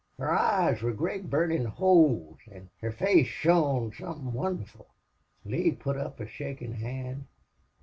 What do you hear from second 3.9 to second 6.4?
somethin' wonderful. "Lee put up a